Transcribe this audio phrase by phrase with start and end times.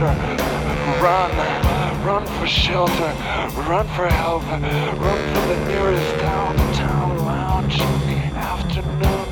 [0.00, 1.30] run.
[2.04, 3.12] Run for shelter,
[3.68, 9.28] run for help, run for the nearest downtown lounge in the afternoon.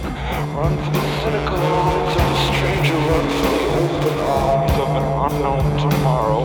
[0.54, 5.06] Run for the cynical arms of a stranger, run for the open arms of an
[5.24, 6.42] unknown tomorrow.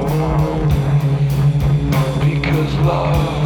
[2.23, 3.42] Because love,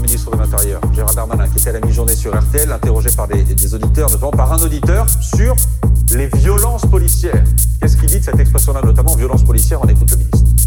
[0.00, 3.42] ministre de l'Intérieur, Gérard Darmanin, qui était à la mi-journée sur RTL, interrogé par des,
[3.42, 5.54] des auditeurs, notamment par un auditeur, sur
[6.14, 7.44] les violences policières.
[7.80, 10.57] Qu'est-ce qu'il dit de cette expression-là, notamment violence policière On écoute le ministre.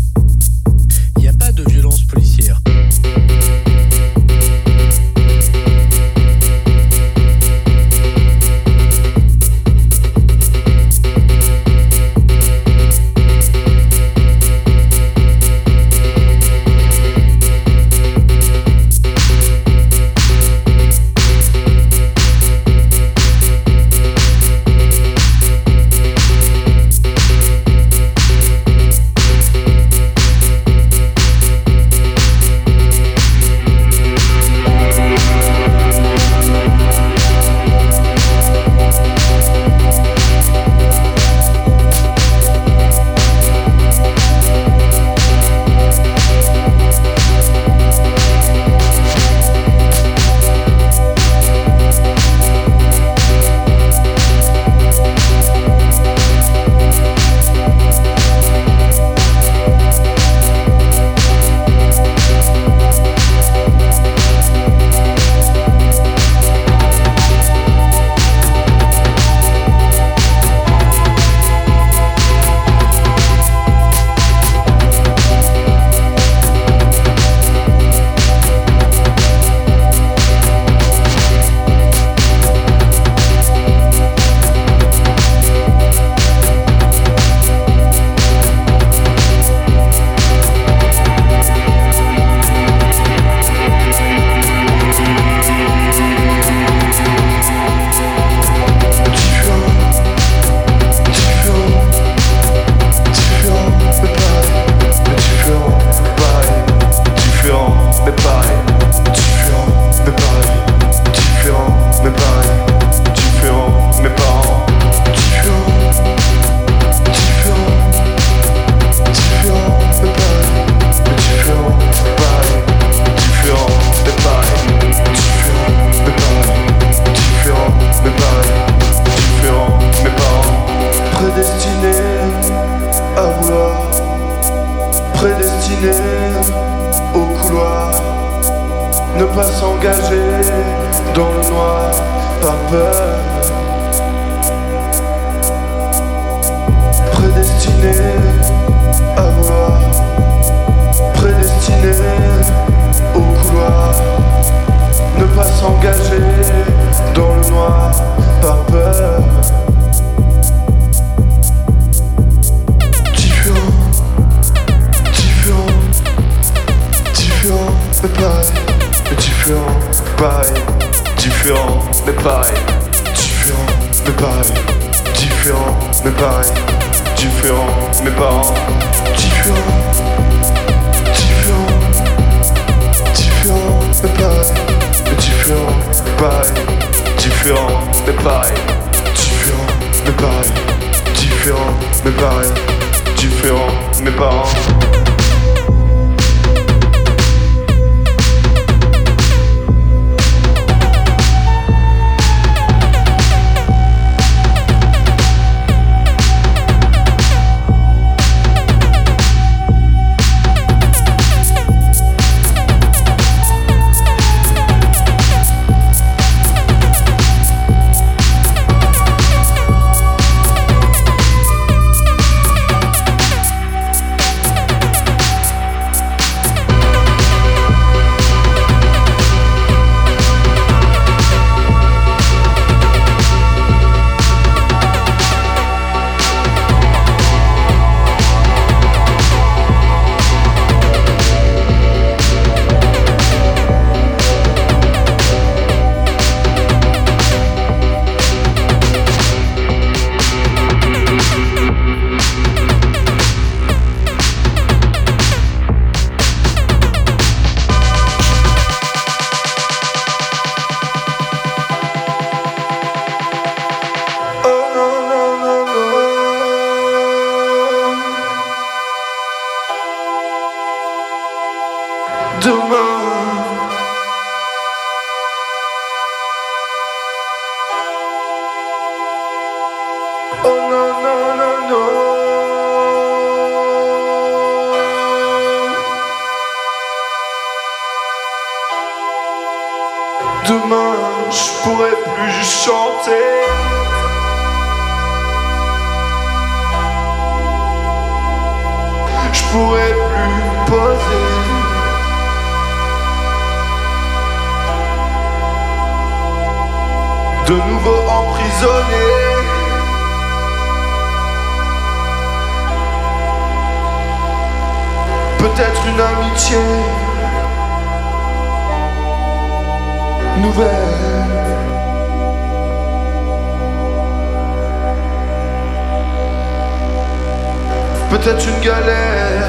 [328.12, 329.48] Peut-être une galère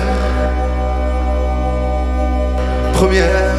[2.95, 3.51] première.